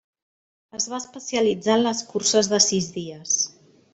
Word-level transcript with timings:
Es 0.77 0.87
va 0.93 0.99
especialitzar 1.01 1.75
en 1.79 1.85
les 1.89 2.03
curses 2.13 2.51
de 2.55 2.63
sis 2.71 2.91
dies. 2.99 3.39